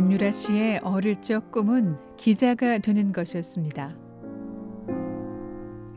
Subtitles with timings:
[0.00, 3.98] 안유라 씨의 어릴 적 꿈은 기자가 되는 것이었습니다.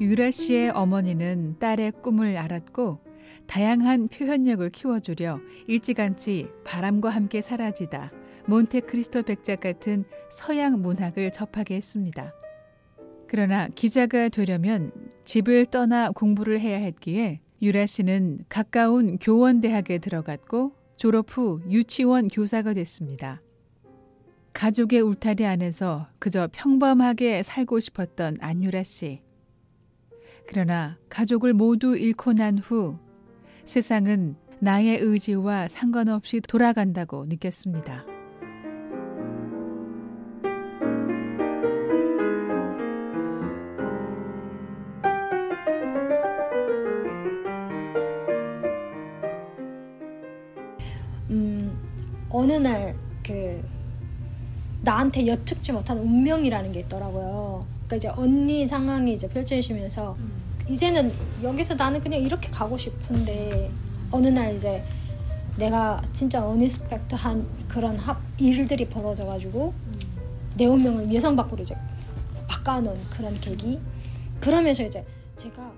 [0.02, 3.00] 유라 씨의 어머니는 딸의 꿈을 알았고
[3.48, 8.12] 다양한 표현력을 키워주려 일찌감치 바람과 함께 사라지다
[8.48, 12.34] 몬테크리스토 백작 같은 서양 문학을 접하게 했습니다.
[13.30, 14.92] 그러나 기자가 되려면
[15.24, 23.42] 집을 떠나 공부를 해야 했기에 유라 씨는 가까운 교원대학에 들어갔고 졸업 후 유치원 교사가 됐습니다.
[24.54, 29.22] 가족의 울타리 안에서 그저 평범하게 살고 싶었던 안유라 씨.
[30.48, 32.98] 그러나 가족을 모두 잃고 난 후
[33.66, 38.06] 세상은 나의 의지와 상관없이 돌아간다고 느꼈습니다.
[51.30, 51.78] 음,
[52.30, 53.03] 어느 날그
[54.84, 57.66] 나한테 여측지 못한 운명이라는 게 있더라고요.
[57.88, 60.32] 그러니까 이제 언니 상황이 이제 펼쳐지면서 음.
[60.70, 63.72] 이제는 여기서 나는 그냥 이렇게 가고 싶은데
[64.12, 64.84] 어느 날 이제
[65.58, 70.00] 내가 진짜 어니스펙트한 그런 합, 일들이 벌어져가지고 음.
[70.56, 71.76] 내 운명을 예상 밖으로 이제
[72.48, 73.80] 바꿔놓은 그런 계기
[74.40, 75.06] 그러면서 이제
[75.38, 75.72] 제가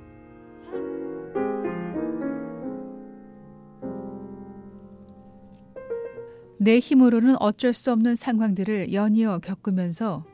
[6.65, 10.25] 내 힘으로는 어쩔 수 없는 상황들을 연이어 겪으면서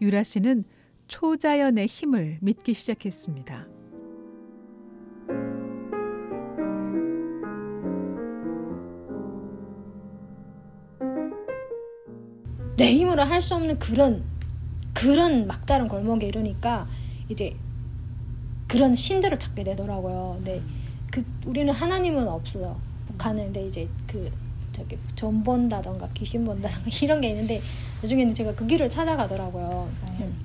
[0.00, 0.64] 유라 씨는
[1.06, 3.68] 초자연의 힘을 믿기 시작했습니다.
[12.76, 14.24] 내 힘으로 할 수 없는 그런
[14.92, 16.84] 그런 막다른 골목에 이르니까
[17.28, 17.54] 이제
[18.66, 20.34] 그런 신들을 찾게 되더라고요.
[20.38, 20.60] 근데
[21.12, 22.76] 그 우리는 하나님은 없어요.
[23.16, 24.28] 근데 이제 그
[24.76, 27.62] 저기 전 본다던가 귀신 본다던가 이런 게 있는데
[28.02, 29.64] 나중에는 제가 그 길을 찾아가더라고요.
[29.64, 30.36] 어, 음.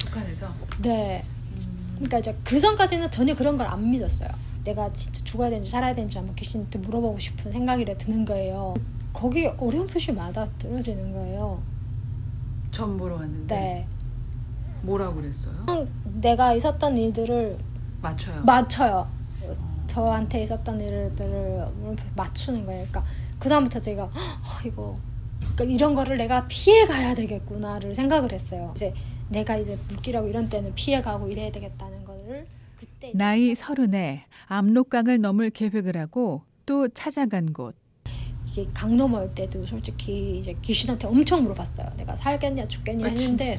[0.00, 0.52] 북한에서?
[0.82, 1.24] 네.
[1.54, 1.92] 음.
[1.94, 4.28] 그러니까 이제 그 전까지는 전혀 그런 걸 안 믿었어요.
[4.64, 8.74] 내가 진짜 죽어야 되는지 살아야 되는지 한번 귀신한테 물어보고 싶은 생각이 드는 거예요.
[9.12, 11.62] 거기 어려운 표시 맞아 떨어지는 거예요.
[12.72, 13.54] 전 보러 갔는데.
[13.54, 13.86] 네.
[14.82, 15.54] 뭐라고 그랬어요?
[16.20, 17.56] 내가 있었던 일들을
[18.02, 18.42] 맞춰요.
[18.42, 19.08] 맞춰요.
[19.44, 19.84] 어.
[19.86, 21.66] 저한테 있었던 일들을
[22.16, 22.84] 맞추는 거예요.
[22.88, 23.04] 그러니까
[23.38, 24.10] 그 다음부터 제가 어,
[24.64, 24.98] 이거
[25.54, 28.72] 그러니까 이런 거를 내가 피해 가야 되겠구나를 생각을 했어요.
[28.74, 28.94] 이제
[29.28, 32.46] 내가 이제 물기라고 이런 때는 피해 가고 이래야 되겠다는 거를
[32.78, 37.74] 그때 나이 서른에 압록강을 넘을 계획을 하고 또 찾아간 곳
[38.58, 41.88] 이게 강 넘어올 때도 솔직히 이제 귀신한테 엄청 물어봤어요.
[41.96, 43.54] 내가 살겠냐 죽겠냐 아, 했는데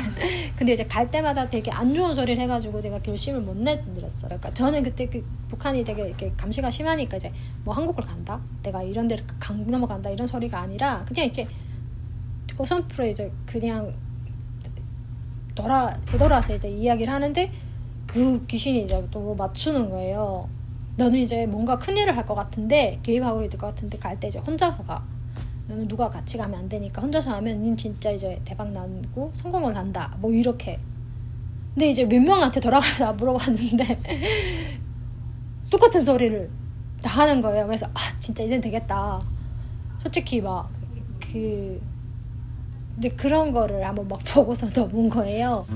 [0.56, 4.24] 근데 이제 갈 때마다 되게 안 좋은 소리를 해가지고 제가 결심을 못 내드렸어요.
[4.26, 7.32] 그러니까 저는 그때 그 북한이 되게 이렇게 감시가 심하니까 이제
[7.64, 11.48] 뭐 한국을 간다, 내가 이런 데를 강 넘어간다 이런 소리가 아니라 그냥 이렇게
[12.56, 13.94] 고선프로 이제 그냥
[15.54, 17.50] 돌아 되돌아서 이제 이야기를 하는데
[18.06, 20.48] 그 귀신이 이제 또 맞추는 거예요.
[20.96, 24.82] 너는 이제 뭔가 큰일을 할 것 같은데 계획하고 있을 것 같은데 갈 때 이제 혼자서
[24.84, 25.02] 가.
[25.68, 30.14] 너는 누가 같이 가면 안 되니까 혼자서 하면 닌 진짜 이제 대박 나고 성공을 한다.
[30.20, 30.78] 뭐 이렇게.
[31.74, 33.84] 근데 이제 몇 명한테 돌아가서 물어봤는데
[35.70, 36.48] 똑같은 소리를
[37.02, 37.66] 다 하는 거예요.
[37.66, 39.20] 그래서 아 진짜 이젠 되겠다.
[40.02, 40.68] 솔직히 막
[41.32, 41.80] 그
[42.94, 45.66] 근데 그런 거를 한번 막 보고서 넘은 거예요.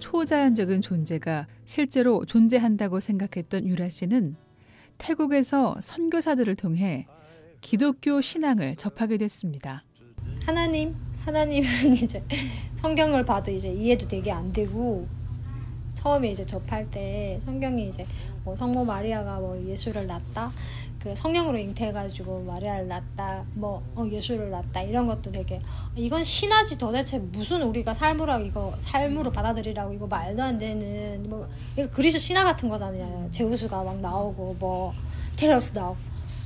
[0.00, 4.36] 초자연적인 존재가 실제로 존재한다고 생각했던 유라 씨는
[4.98, 7.06] 태국에서 선교사들을 통해
[7.60, 9.84] 기독교 신앙을 접하게 됐습니다.
[10.44, 12.22] 하나님, 하나님은 이제
[12.76, 15.06] 성경을 봐도 이제 이해도 되게 안 되고
[15.94, 18.06] 처음에 이제 접할 때 성경이 이제
[18.44, 20.50] 뭐 성모 마리아가 뭐 예수를 낳다
[21.02, 25.62] 그 성령으로 잉태해가지고 마리아를 낳다, 뭐 어, 예수를 낳다 이런 것도 되게
[25.96, 31.88] 이건 신하지 도대체 무슨 우리가 삶으로 이거 삶으로 받아들이라고 이거 말도 안 되는 뭐 이거
[31.88, 33.28] 그리스 신화 같은 거잖아요.
[33.30, 34.92] 제우스가 막 나오고 뭐
[35.38, 35.96] 테레우스 나오고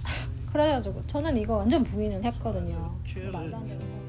[0.53, 2.97] 그래가지고 저는 이거 완전 부인을 했거든요.
[3.33, 4.05] 말도 안 되는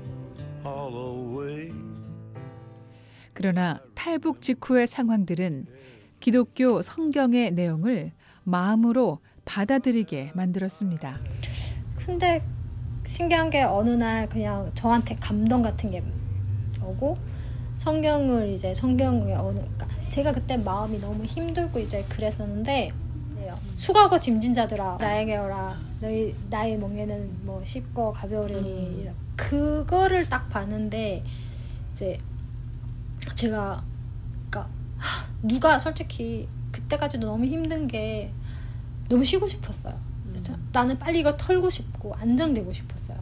[3.34, 5.66] 그러나 탈북 직후의 상황들은
[6.20, 8.12] 기독교 성경의 내용을
[8.44, 11.20] 마음으로 받아들이게 만들었습니다.
[11.96, 12.44] 근데
[13.08, 16.04] 신기한 게 어느 날 그냥 저한테 감동 같은 게
[16.84, 17.18] 오고
[17.76, 22.92] 성경을 이제 성경에 어느 그러니까 제가 그때 마음이 너무 힘들고 이제 그랬었는데
[23.76, 29.14] 수고하고 짐진 자들아 나에게 오라 너희 나의 멍에는 뭐 쉽고 가벼우리니 음.
[29.36, 31.24] 그거를 딱 봤는데
[31.92, 32.18] 이제
[33.34, 33.84] 제가
[34.50, 34.70] 그러니까
[35.44, 38.32] 누가 솔직히 그때까지도 너무 힘든 게
[39.10, 40.00] 너무 쉬고 싶었어요.
[40.72, 43.18] 나는 빨리 이거 털고 싶고 안정되고 싶었어요.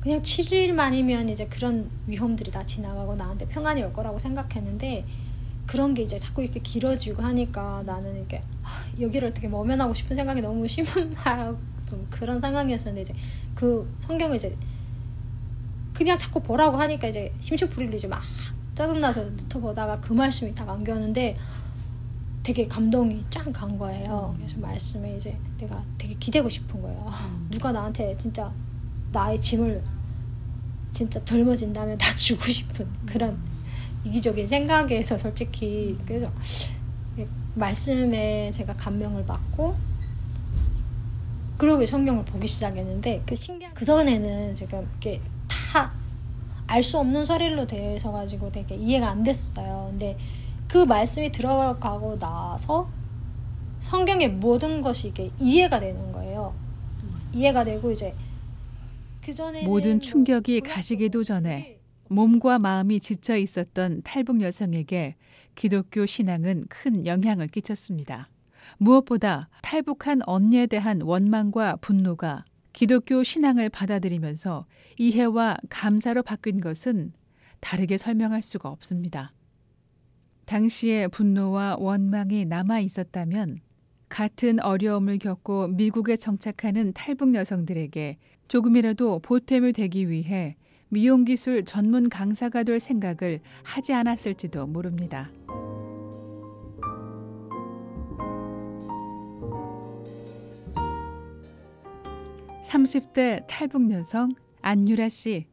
[0.00, 5.04] 그냥 7일만이면 이제 그런 위험들이 다 지나가고 나한테 평안이 올 거라고 생각했는데
[5.66, 10.40] 그런 게 이제 자꾸 이렇게 길어지고 하니까 나는 이렇게 아, 여기를 어떻게 모면하고 싶은 생각이
[10.40, 13.14] 너무 심하고 좀 그런 상황이었었는데 이제
[13.54, 14.56] 그 성경을 이제
[15.92, 18.22] 그냥 자꾸 보라고 하니까 이제 이제 막
[18.74, 21.36] 짜증나서 붙어보다가 그 말씀이 딱 안겨왔는데
[22.46, 24.32] 되게 감동이 짱 간 거예요.
[24.38, 27.04] 그래서 말씀에 이제 내가 되게 기대고 싶은 거예요.
[27.08, 28.52] 아, 누가 나한테 진짜
[29.10, 29.82] 나의 짐을
[30.92, 33.36] 진짜 덜머진다면 다 주고 싶은 그런
[34.04, 36.30] 이기적인 생각에서 솔직히 그래서
[37.54, 39.74] 말씀에 제가 감명을 받고
[41.58, 45.90] 그러고 성경을 보기 시작했는데 그 신기한 그 전에는 지금 이렇게 다
[46.68, 47.24] 알 수 없는
[47.66, 49.88] 되어 있어 가지고 되게 이해가 안 됐어요.
[49.90, 50.18] 근데
[50.68, 52.88] 그 말씀이 들어가고 나서
[53.80, 56.54] 성경의 모든 것이 이게 이해가 되는 거예요.
[57.32, 58.14] 이해가 되고 이제
[59.22, 61.78] 그 전에 모든 충격이 뭐 가시기도 전에
[62.08, 65.16] 몸과 마음이 지쳐 있었던 탈북 여성에게
[65.54, 68.28] 기독교 신앙은 큰 영향을 끼쳤습니다.
[68.78, 74.66] 무엇보다 탈북한 언니에 대한 원망과 분노가 기독교 신앙을 받아들이면서
[74.98, 77.12] 이해와 감사로 바뀐 것은
[77.60, 79.32] 다르게 설명할 수가 없습니다.
[80.46, 83.60] 당시의 분노와 원망이 남아 있었다면
[84.08, 88.16] 같은 어려움을 겪고 미국에 정착하는 탈북 여성들에게
[88.48, 90.56] 조금이라도 보탬이 되기 위해
[90.88, 95.30] 미용기술 전문 강사가 될 생각을 하지 않았을지도 모릅니다.
[102.62, 105.46] 30대 탈북 여성 안유라 씨.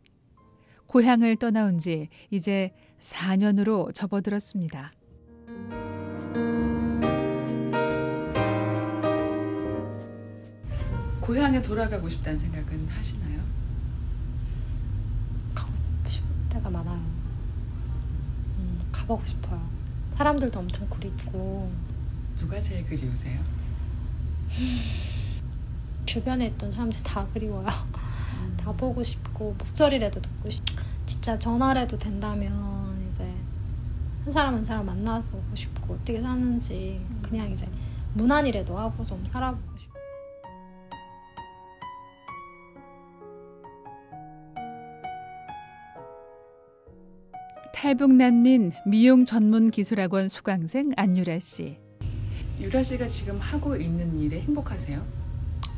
[0.94, 4.92] 고향을 떠나온 지 이제 4년으로 접어들었습니다.
[11.20, 13.42] 고향에 돌아가고 싶다는 생각은 하시나요?
[15.56, 15.72] 가고
[16.06, 17.00] 싶을 때가 많아요.
[18.60, 19.68] 음, 가보고 싶어요.
[20.14, 21.72] 사람들도 엄청 그립고.
[22.36, 23.42] 누가 제일 그리우세요?
[26.06, 27.66] 주변에 있던 사람들 다 그리워요.
[28.64, 28.66] 음.
[28.66, 30.64] 다 보고 싶고 목소리라도 듣고 싶.
[31.06, 33.24] 진짜 전화라도 된다면 이제
[34.24, 37.68] 한 사람 한 사람 만나보고 싶고 어떻게 사는지 그냥 이제
[38.14, 39.94] 무난이라도 하고 좀 살아보고 싶고.
[47.74, 51.78] 탈북 난민 미용 전문 기술학원 수강생 안유라 씨.
[52.62, 55.04] 유라 씨가 지금 하고 있는 일에 행복하세요?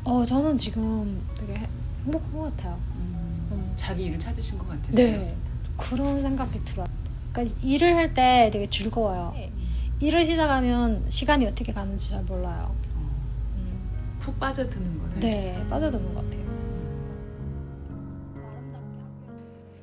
[0.04, 1.58] 어 저는 지금 되게
[2.06, 2.78] 행복한 것 같아요.
[2.96, 3.72] 음, 음.
[3.76, 5.18] 자기 일을 찾으신 것 같으세요?
[5.18, 5.36] 네,
[5.76, 6.86] 그런 생각이 들어요.
[7.32, 9.32] 그러니까 일을 할 때 되게 즐거워요.
[9.34, 9.52] 네.
[10.00, 12.74] 일을 시작하면 시간이 어떻게 가는지 잘 몰라요.
[12.94, 13.00] 어.
[13.56, 14.16] 음.
[14.20, 15.20] 푹 빠져드는 거네.
[15.20, 16.46] 네, 빠져드는 것 같아요.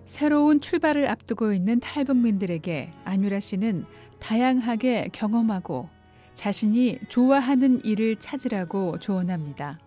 [0.06, 3.86] 새로운 출발을 앞두고 있는 탈북민들에게 안유라 씨는
[4.20, 5.90] 다양하게 경험하고
[6.36, 9.80] 자신이 좋아하는 일을 찾으라고 조언합니다.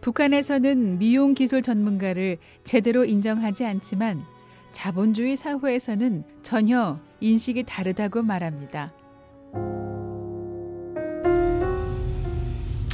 [0.00, 4.24] 북한에서는 미용 기술 전문가를 제대로 인정하지 않지만
[4.72, 8.92] 자본주의 사회에서는 전혀 인식이 다르다고 말합니다.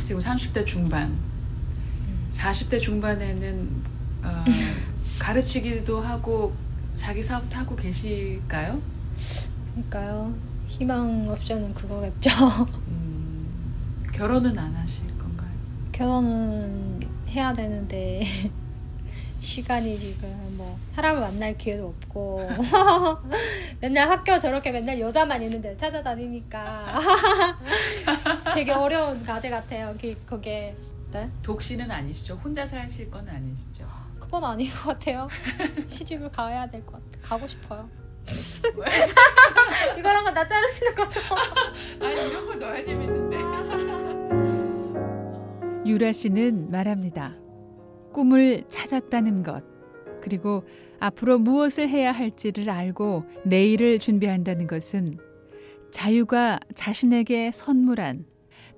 [0.06, 1.16] 지금 30대 중반,
[2.30, 3.68] 40대 중반에는
[4.24, 4.44] 어,
[5.18, 6.54] 가르치기도 하고
[6.94, 8.80] 자기 사업도 하고 계실까요?
[9.74, 10.34] 그러니까요.
[10.66, 12.30] 희망 옵션은 그거겠죠.
[12.88, 13.46] 음,
[14.12, 15.01] 결혼은 안 건가요?
[15.92, 18.22] 결혼은 해야 되는데
[19.38, 22.48] 시간이 지금 뭐 사람을 만날 기회도 없고
[23.80, 26.98] 맨날 학교 저렇게 맨날 여자만 있는데 찾아다니니까
[28.54, 29.94] 되게 어려운 과제 같아요.
[30.26, 30.76] 그게
[31.10, 31.28] 네?
[31.42, 32.34] 독신은 아니시죠?
[32.36, 33.84] 혼자 사실 건 아니시죠?
[34.20, 35.28] 그건 아닌 것 같아요.
[35.86, 37.28] 시집을 가야 될 것 같아.
[37.28, 37.88] 가고 싶어요.
[39.98, 41.20] 이거랑 건나 자르시는 거죠?
[42.00, 43.21] 아니 이런 거 넣어야 재밌는데.
[45.92, 47.36] 유라 씨는 말합니다.
[48.14, 49.62] 꿈을 찾았다는 것,
[50.22, 50.64] 그리고
[51.00, 55.18] 앞으로 무엇을 해야 할지를 알고 내일을 준비한다는 것은
[55.90, 58.24] 자유가 자신에게 선물한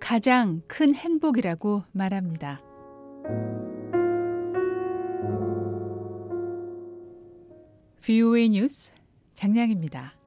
[0.01, 2.61] 가장 큰 행복이라고 말합니다.
[8.03, 8.91] VOA 뉴스
[9.35, 10.24] 장량입니다.